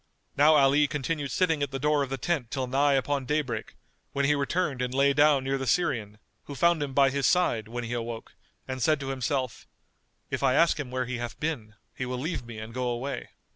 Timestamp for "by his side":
6.95-7.67